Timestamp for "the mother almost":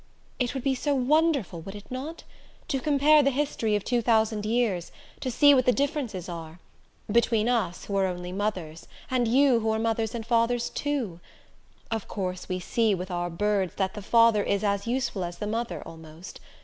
15.37-16.39